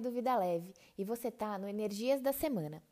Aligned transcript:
Mari 0.00 0.02
do 0.02 0.10
Vida 0.10 0.36
Leve 0.36 0.72
e 0.96 1.04
você 1.04 1.30
tá 1.30 1.58
no 1.58 1.68
Energias 1.68 2.20
da 2.20 2.32
Semana. 2.32 2.82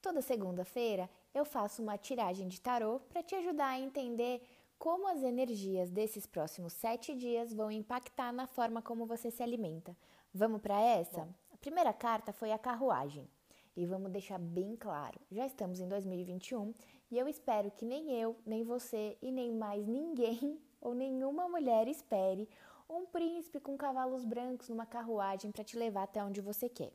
Toda 0.00 0.22
segunda-feira 0.22 1.10
eu 1.34 1.44
faço 1.44 1.82
uma 1.82 1.98
tiragem 1.98 2.48
de 2.48 2.60
tarô 2.60 3.00
para 3.00 3.22
te 3.22 3.34
ajudar 3.34 3.68
a 3.68 3.78
entender 3.78 4.40
como 4.78 5.06
as 5.08 5.22
energias 5.22 5.90
desses 5.90 6.26
próximos 6.26 6.72
sete 6.72 7.14
dias 7.14 7.52
vão 7.52 7.70
impactar 7.70 8.32
na 8.32 8.46
forma 8.46 8.80
como 8.80 9.06
você 9.06 9.30
se 9.30 9.42
alimenta. 9.42 9.96
Vamos 10.32 10.60
para 10.62 10.80
essa? 10.80 11.28
A 11.52 11.56
primeira 11.58 11.92
carta 11.92 12.32
foi 12.32 12.50
a 12.50 12.58
carruagem. 12.58 13.28
E 13.76 13.84
vamos 13.84 14.10
deixar 14.10 14.38
bem 14.38 14.74
claro: 14.76 15.20
já 15.30 15.46
estamos 15.46 15.80
em 15.80 15.88
2021 15.88 16.72
e 17.10 17.18
eu 17.18 17.28
espero 17.28 17.70
que 17.70 17.84
nem 17.84 18.12
eu, 18.20 18.36
nem 18.46 18.62
você 18.64 19.18
e 19.20 19.30
nem 19.30 19.52
mais 19.52 19.86
ninguém 19.86 20.58
ou 20.80 20.94
nenhuma 20.94 21.48
mulher 21.48 21.88
espere 21.88 22.48
um 22.88 23.06
príncipe 23.06 23.60
com 23.60 23.76
cavalos 23.76 24.24
brancos 24.24 24.68
numa 24.68 24.86
carruagem 24.86 25.50
para 25.50 25.64
te 25.64 25.76
levar 25.76 26.04
até 26.04 26.22
onde 26.22 26.40
você 26.40 26.68
quer. 26.68 26.92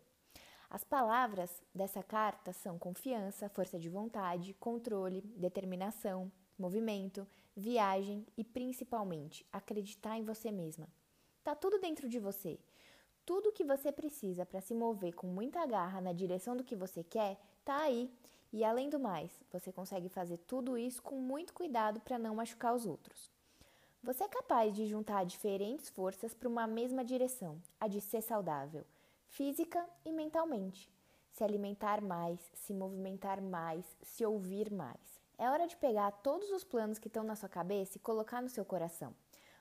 As 0.69 0.83
palavras 0.83 1.63
dessa 1.73 2.03
carta 2.03 2.53
são 2.53 2.77
confiança, 2.77 3.49
força 3.49 3.79
de 3.79 3.89
vontade, 3.89 4.53
controle, 4.59 5.21
determinação, 5.35 6.31
movimento, 6.57 7.27
viagem 7.55 8.25
e 8.37 8.43
principalmente 8.43 9.45
acreditar 9.51 10.17
em 10.17 10.23
você 10.23 10.51
mesma. 10.51 10.87
Tá 11.43 11.55
tudo 11.55 11.79
dentro 11.79 12.07
de 12.07 12.19
você. 12.19 12.59
Tudo 13.25 13.51
que 13.51 13.63
você 13.63 13.91
precisa 13.91 14.45
para 14.45 14.61
se 14.61 14.75
mover 14.75 15.15
com 15.15 15.27
muita 15.27 15.65
garra 15.65 16.01
na 16.01 16.13
direção 16.13 16.55
do 16.55 16.63
que 16.63 16.75
você 16.75 17.03
quer 17.03 17.39
tá 17.65 17.81
aí. 17.81 18.11
E 18.51 18.63
além 18.63 18.89
do 18.89 18.99
mais, 18.99 19.31
você 19.51 19.71
consegue 19.71 20.09
fazer 20.09 20.37
tudo 20.37 20.77
isso 20.77 21.01
com 21.01 21.15
muito 21.15 21.53
cuidado 21.53 21.99
para 21.99 22.17
não 22.17 22.35
machucar 22.35 22.75
os 22.75 22.85
outros. 22.85 23.38
Você 24.01 24.23
é 24.23 24.29
capaz 24.29 24.73
de 24.73 24.87
juntar 24.87 25.25
diferentes 25.25 25.89
forças 25.89 26.33
para 26.33 26.47
uma 26.47 26.65
mesma 26.65 27.03
direção, 27.03 27.61
a 27.77 27.85
de 27.85 27.99
ser 27.99 28.21
saudável, 28.21 28.85
física 29.27 29.85
e 30.05 30.11
mentalmente. 30.13 30.89
Se 31.33 31.43
alimentar 31.43 31.99
mais, 31.99 32.39
se 32.53 32.73
movimentar 32.73 33.41
mais, 33.41 33.85
se 34.01 34.25
ouvir 34.25 34.71
mais. 34.71 35.21
É 35.37 35.49
hora 35.49 35.67
de 35.67 35.75
pegar 35.75 36.11
todos 36.11 36.49
os 36.49 36.63
planos 36.63 36.97
que 36.97 37.09
estão 37.09 37.25
na 37.25 37.35
sua 37.35 37.49
cabeça 37.49 37.97
e 37.97 38.01
colocar 38.01 38.41
no 38.41 38.47
seu 38.47 38.63
coração. 38.63 39.13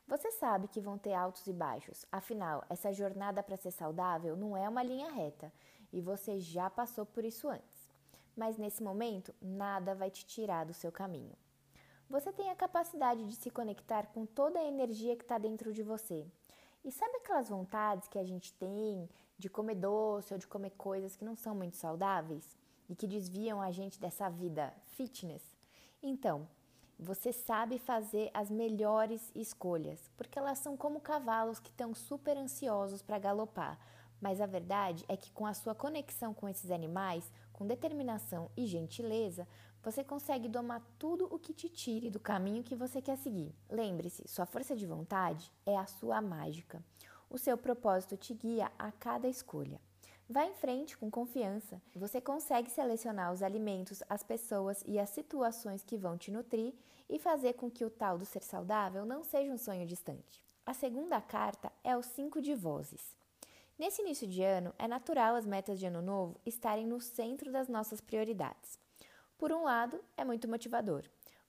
Você 0.06 0.30
sabe 0.30 0.68
que 0.68 0.80
vão 0.80 0.96
ter 0.96 1.14
altos 1.14 1.44
e 1.48 1.52
baixos, 1.52 2.06
afinal, 2.10 2.64
essa 2.70 2.92
jornada 2.92 3.42
para 3.42 3.56
ser 3.56 3.72
saudável 3.72 4.36
não 4.36 4.56
é 4.56 4.68
uma 4.68 4.84
linha 4.84 5.10
reta 5.10 5.52
e 5.92 6.00
você 6.00 6.38
já 6.38 6.70
passou 6.70 7.04
por 7.04 7.24
isso 7.24 7.48
antes. 7.48 7.88
Mas 8.36 8.56
nesse 8.56 8.84
momento, 8.84 9.34
nada 9.42 9.96
vai 9.96 10.12
te 10.12 10.24
tirar 10.24 10.64
do 10.64 10.72
seu 10.72 10.92
caminho. 10.92 11.36
Você 12.10 12.32
tem 12.32 12.50
a 12.50 12.56
capacidade 12.56 13.22
de 13.26 13.36
se 13.36 13.50
conectar 13.50 14.06
com 14.06 14.24
toda 14.24 14.58
a 14.58 14.64
energia 14.64 15.14
que 15.14 15.24
está 15.24 15.36
dentro 15.36 15.74
de 15.74 15.82
você. 15.82 16.26
E 16.82 16.90
sabe 16.90 17.16
aquelas 17.16 17.50
vontades 17.50 18.08
que 18.08 18.18
a 18.18 18.24
gente 18.24 18.50
tem 18.54 19.06
de 19.36 19.50
comer 19.50 19.74
doce 19.74 20.32
ou 20.32 20.38
de 20.38 20.46
comer 20.46 20.70
coisas 20.70 21.14
que 21.14 21.24
não 21.24 21.36
são 21.36 21.54
muito 21.54 21.76
saudáveis 21.76 22.56
e 22.88 22.96
que 22.96 23.06
desviam 23.06 23.60
a 23.60 23.70
gente 23.70 24.00
dessa 24.00 24.30
vida 24.30 24.72
fitness? 24.96 25.42
Então, 26.02 26.48
você 26.98 27.30
sabe 27.30 27.78
fazer 27.78 28.30
as 28.32 28.50
melhores 28.50 29.30
escolhas, 29.34 30.10
porque 30.16 30.38
elas 30.38 30.58
são 30.58 30.78
como 30.78 31.00
cavalos 31.00 31.60
que 31.60 31.68
estão 31.68 31.94
super 31.94 32.38
ansiosos 32.38 33.02
para 33.02 33.18
galopar. 33.18 33.78
Mas 34.20 34.40
a 34.40 34.46
verdade 34.46 35.04
é 35.08 35.16
que 35.16 35.30
com 35.32 35.46
a 35.46 35.54
sua 35.54 35.74
conexão 35.74 36.34
com 36.34 36.48
esses 36.48 36.70
animais, 36.70 37.30
com 37.52 37.66
determinação 37.66 38.50
e 38.56 38.66
gentileza, 38.66 39.46
você 39.82 40.02
consegue 40.02 40.48
domar 40.48 40.82
tudo 40.98 41.28
o 41.30 41.38
que 41.38 41.54
te 41.54 41.68
tire 41.68 42.10
do 42.10 42.18
caminho 42.18 42.64
que 42.64 42.74
você 42.74 43.00
quer 43.00 43.16
seguir. 43.16 43.54
Lembre-se, 43.70 44.26
sua 44.26 44.46
força 44.46 44.76
de 44.76 44.86
vontade 44.86 45.50
é 45.64 45.76
a 45.76 45.86
sua 45.86 46.20
mágica. 46.20 46.82
O 47.30 47.38
seu 47.38 47.56
propósito 47.56 48.16
te 48.16 48.34
guia 48.34 48.70
a 48.78 48.90
cada 48.90 49.28
escolha. 49.28 49.80
Vá 50.28 50.44
em 50.44 50.52
frente 50.52 50.96
com 50.98 51.10
confiança. 51.10 51.80
Você 51.94 52.20
consegue 52.20 52.70
selecionar 52.70 53.32
os 53.32 53.42
alimentos, 53.42 54.02
as 54.10 54.22
pessoas 54.22 54.82
e 54.86 54.98
as 54.98 55.08
situações 55.08 55.82
que 55.82 55.96
vão 55.96 56.18
te 56.18 56.30
nutrir 56.30 56.74
e 57.08 57.18
fazer 57.18 57.54
com 57.54 57.70
que 57.70 57.84
o 57.84 57.90
tal 57.90 58.18
do 58.18 58.26
ser 58.26 58.42
saudável 58.42 59.06
não 59.06 59.24
seja 59.24 59.50
um 59.50 59.56
sonho 59.56 59.86
distante. 59.86 60.44
A 60.66 60.74
segunda 60.74 61.18
carta 61.18 61.72
é 61.82 61.96
o 61.96 62.02
cinco 62.02 62.42
de 62.42 62.54
vozes. 62.54 63.16
Nesse 63.78 64.02
início 64.02 64.26
de 64.26 64.42
ano, 64.42 64.74
é 64.76 64.88
natural 64.88 65.36
as 65.36 65.46
metas 65.46 65.78
de 65.78 65.86
ano 65.86 66.02
novo 66.02 66.40
estarem 66.44 66.84
no 66.84 67.00
centro 67.00 67.52
das 67.52 67.68
nossas 67.68 68.00
prioridades. 68.00 68.76
Por 69.38 69.52
um 69.52 69.62
lado, 69.62 70.02
é 70.16 70.24
muito 70.24 70.48
motivador. 70.48 71.04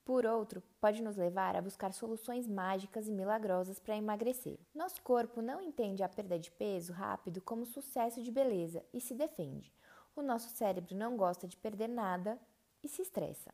Por 0.05 0.27
outro, 0.27 0.61
pode 0.79 1.01
nos 1.01 1.17
levar 1.17 1.55
a 1.55 1.61
buscar 1.61 1.91
soluções 1.91 2.47
mágicas 2.47 3.07
e 3.07 3.11
milagrosas 3.11 3.79
para 3.79 3.97
emagrecer. 3.97 4.59
Nosso 4.75 5.01
corpo 5.01 5.41
não 5.41 5.59
entende 5.59 6.03
a 6.03 6.09
perda 6.09 6.37
de 6.37 6.51
peso 6.51 6.93
rápido 6.93 7.41
como 7.41 7.65
sucesso 7.65 8.21
de 8.21 8.31
beleza 8.31 8.83
e 8.93 9.01
se 9.01 9.15
defende. 9.15 9.73
O 10.15 10.21
nosso 10.21 10.49
cérebro 10.49 10.95
não 10.95 11.17
gosta 11.17 11.47
de 11.47 11.57
perder 11.57 11.89
nada 11.89 12.39
e 12.83 12.87
se 12.87 13.01
estressa. 13.01 13.51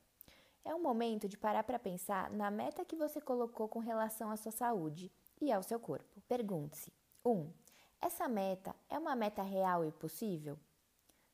É 0.66 0.76
um 0.76 0.82
momento 0.82 1.30
de 1.30 1.38
parar 1.38 1.64
para 1.64 1.80
pensar 1.80 2.30
na 2.30 2.52
meta 2.52 2.84
que 2.84 2.98
você 2.98 3.22
colocou 3.22 3.70
com 3.70 3.80
relação 3.80 4.30
à 4.30 4.36
sua 4.36 4.52
saúde 4.52 5.10
e 5.40 5.50
ao 5.50 5.64
seu 5.64 5.80
corpo. 5.80 6.22
Pergunte-se: 6.28 6.92
1. 7.24 7.32
Um, 7.32 7.54
essa 8.02 8.28
meta 8.28 8.76
é 8.90 9.00
uma 9.00 9.16
meta 9.16 9.42
real 9.42 9.84
e 9.86 9.92
possível? 9.92 10.58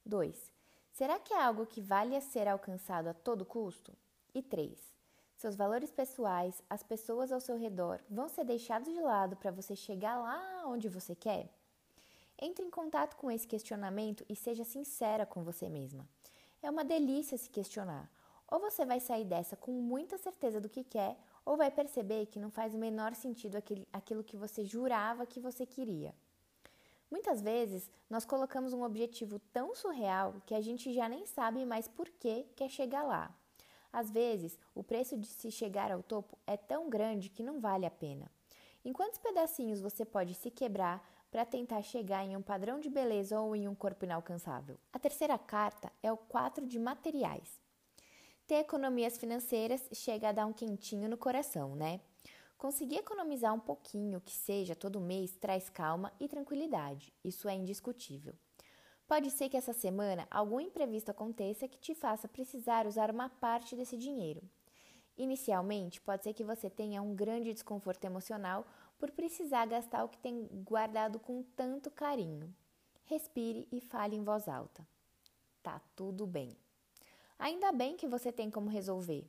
2. 0.06 0.52
Será 0.94 1.20
que 1.20 1.34
é 1.34 1.42
algo 1.42 1.66
que 1.66 1.82
vale 1.82 2.16
a 2.16 2.22
ser 2.22 2.48
alcançado 2.48 3.08
a 3.08 3.14
todo 3.14 3.46
custo? 3.46 3.94
E 4.34 4.42
3. 4.42 4.78
Seus 5.36 5.56
valores 5.56 5.92
pessoais, 5.92 6.62
as 6.70 6.84
pessoas 6.84 7.32
ao 7.32 7.42
seu 7.42 7.58
redor 7.58 8.00
vão 8.10 8.30
ser 8.30 8.46
deixados 8.46 8.94
de 8.94 9.02
lado 9.02 9.36
para 9.36 9.52
você 9.52 9.76
chegar 9.76 10.18
lá 10.18 10.64
onde 10.68 10.88
você 10.88 11.16
quer? 11.16 11.50
Entre 12.40 12.64
em 12.64 12.70
contato 12.70 13.16
com 13.16 13.30
esse 13.30 13.48
questionamento 13.48 14.26
e 14.30 14.36
seja 14.36 14.64
sincera 14.64 15.26
com 15.26 15.44
você 15.44 15.68
mesma. 15.68 16.08
É 16.62 16.70
uma 16.70 16.84
delícia 16.84 17.38
se 17.38 17.50
questionar. 17.50 18.10
Ou 18.48 18.60
você 18.60 18.86
vai 18.86 19.00
sair 19.00 19.26
dessa 19.26 19.56
com 19.56 19.72
muita 19.72 20.18
certeza 20.18 20.60
do 20.60 20.70
que 20.70 20.84
quer, 20.84 21.18
ou 21.46 21.58
vai 21.58 21.72
perceber 21.72 22.28
que 22.28 22.40
não 22.40 22.52
faz 22.52 22.76
o 22.76 22.78
menor 22.78 23.16
sentido 23.16 23.58
aquilo 23.92 24.24
que 24.24 24.38
você 24.38 24.64
jurava 24.64 25.26
que 25.26 25.40
você 25.40 25.66
queria. 25.66 26.14
Muitas 27.12 27.42
vezes 27.42 27.92
nós 28.10 28.24
colocamos 28.24 28.72
um 28.72 28.84
objetivo 28.84 29.38
tão 29.52 29.76
surreal 29.76 30.42
que 30.46 30.56
a 30.56 30.62
gente 30.62 30.94
já 30.94 31.10
nem 31.10 31.26
sabe 31.26 31.66
mais 31.66 31.86
por 31.86 32.10
que 32.10 32.46
quer 32.56 32.70
chegar 32.70 33.04
lá. 33.04 33.36
Às 33.92 34.10
vezes, 34.10 34.58
o 34.74 34.82
preço 34.82 35.18
de 35.18 35.28
se 35.28 35.52
chegar 35.52 35.92
ao 35.92 36.02
topo 36.02 36.38
é 36.48 36.56
tão 36.56 36.90
grande 36.90 37.30
que 37.30 37.44
não 37.44 37.60
vale 37.60 37.86
a 37.86 37.92
pena. 37.92 38.32
Em 38.86 38.94
quantos 38.94 39.20
pedacinhos 39.20 39.82
você 39.82 40.06
pode 40.06 40.34
se 40.34 40.50
quebrar 40.50 41.06
para 41.30 41.46
tentar 41.46 41.82
chegar 41.82 42.24
em 42.24 42.38
um 42.38 42.42
padrão 42.42 42.80
de 42.80 42.90
beleza 42.90 43.40
ou 43.40 43.56
em 43.56 43.68
um 43.68 43.76
corpo 43.76 44.06
inalcançável? 44.06 44.78
A 44.94 44.98
terceira 44.98 45.38
carta 45.38 45.92
é 46.02 46.12
o 46.12 46.18
4 46.18 46.66
de 46.66 46.80
materiais. 46.80 47.60
Ter 48.48 48.56
economias 48.56 49.18
financeiras 49.18 49.88
chega 49.94 50.30
a 50.30 50.32
dar 50.32 50.46
um 50.46 50.54
quentinho 50.54 51.10
no 51.10 51.18
coração, 51.18 51.76
né? 51.76 52.00
Conseguir 52.62 52.98
economizar 52.98 53.52
um 53.56 53.60
pouquinho, 53.60 54.22
que 54.22 54.32
seja 54.32 54.76
todo 54.76 55.02
mês, 55.02 55.32
traz 55.32 55.68
calma 55.68 56.14
e 56.20 56.28
tranquilidade. 56.28 57.12
Isso 57.24 57.50
é 57.50 57.56
indiscutível. 57.56 58.36
Pode 59.08 59.32
ser 59.32 59.50
que 59.50 59.58
essa 59.58 59.74
semana 59.74 60.28
algum 60.30 60.60
imprevisto 60.60 61.10
aconteça 61.10 61.68
que 61.68 61.80
te 61.80 61.96
faça 61.96 62.28
precisar 62.28 62.86
usar 62.86 63.10
uma 63.10 63.30
parte 63.30 63.76
desse 63.76 63.98
dinheiro. 63.98 64.44
Inicialmente, 65.18 66.00
pode 66.02 66.24
ser 66.24 66.36
que 66.36 66.44
você 66.44 66.70
tenha 66.70 67.02
um 67.02 67.16
grande 67.16 67.52
desconforto 67.52 68.06
emocional 68.06 68.64
por 69.00 69.10
precisar 69.10 69.66
gastar 69.66 70.04
o 70.04 70.10
que 70.10 70.20
tem 70.20 70.48
guardado 70.64 71.20
com 71.20 71.42
tanto 71.42 71.90
carinho. 71.90 72.53
Respire 73.06 73.68
e 73.72 73.82
fale 73.82 74.16
em 74.16 74.24
voz 74.24 74.47
alta. 74.47 74.88
Tá 75.64 75.82
tudo 75.96 76.28
bem. 76.28 76.56
Ainda 77.40 77.72
bem 77.72 77.97
que 77.97 78.08
você 78.08 78.32
tem 78.32 78.52
como 78.52 78.70
resolver 78.70 79.28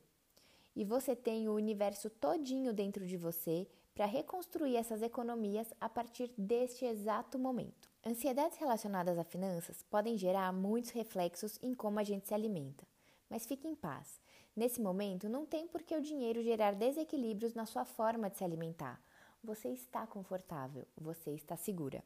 e 0.75 0.83
você 0.83 1.15
tem 1.15 1.47
o 1.47 1.53
universo 1.53 2.09
todinho 2.09 2.73
dentro 2.73 3.05
de 3.05 3.17
você 3.17 3.67
para 3.93 4.05
reconstruir 4.05 4.75
essas 4.75 5.01
economias 5.01 5.71
a 5.79 5.87
partir 5.87 6.31
deste 6.37 6.85
exato 6.85 7.37
momento. 7.37 7.89
Ansiedades 8.05 8.57
relacionadas 8.57 9.17
a 9.17 9.23
finanças 9.23 9.83
podem 9.83 10.17
gerar 10.17 10.51
muitos 10.51 10.91
reflexos 10.91 11.59
em 11.61 11.73
como 11.73 11.99
a 11.99 12.03
gente 12.03 12.27
se 12.27 12.33
alimenta. 12.33 12.85
Mas 13.29 13.45
fique 13.45 13.67
em 13.67 13.75
paz. 13.75 14.19
Nesse 14.55 14.81
momento, 14.81 15.29
não 15.29 15.45
tem 15.45 15.67
por 15.67 15.81
que 15.81 15.95
o 15.95 16.01
dinheiro 16.01 16.43
gerar 16.43 16.75
desequilíbrios 16.75 17.53
na 17.53 17.65
sua 17.65 17.85
forma 17.85 18.29
de 18.29 18.37
se 18.37 18.43
alimentar. 18.43 19.01
Você 19.43 19.69
está 19.69 20.05
confortável, 20.05 20.85
você 20.95 21.31
está 21.31 21.55
segura. 21.55 22.03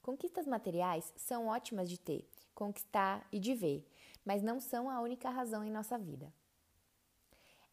Conquistas 0.00 0.46
materiais 0.46 1.12
são 1.16 1.46
ótimas 1.46 1.88
de 1.88 1.98
ter, 1.98 2.28
conquistar 2.54 3.26
e 3.30 3.38
de 3.38 3.54
ver, 3.54 3.86
mas 4.24 4.42
não 4.42 4.60
são 4.60 4.90
a 4.90 5.00
única 5.00 5.30
razão 5.30 5.64
em 5.64 5.70
nossa 5.70 5.96
vida. 5.96 6.32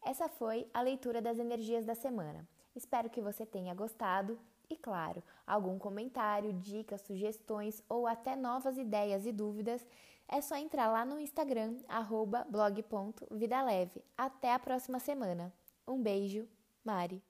Essa 0.02 0.28
foi 0.28 0.66
a 0.72 0.80
leitura 0.80 1.20
das 1.20 1.38
energias 1.38 1.84
da 1.84 1.94
semana. 1.94 2.48
Espero 2.74 3.10
que 3.10 3.20
você 3.20 3.44
tenha 3.44 3.74
gostado 3.74 4.38
e, 4.68 4.76
claro, 4.76 5.22
algum 5.46 5.78
comentário, 5.78 6.52
dicas, 6.52 7.00
sugestões 7.02 7.82
ou 7.88 8.06
até 8.06 8.36
novas 8.36 8.78
ideias 8.78 9.26
e 9.26 9.32
dúvidas, 9.32 9.86
é 10.28 10.40
só 10.40 10.56
entrar 10.56 10.88
lá 10.88 11.04
no 11.04 11.18
Instagram, 11.18 11.76
blog.vidaleve. 12.48 14.04
Até 14.16 14.54
a 14.54 14.58
próxima 14.60 15.00
semana. 15.00 15.52
Um 15.86 16.00
beijo, 16.00 16.48
Mari. 16.84 17.20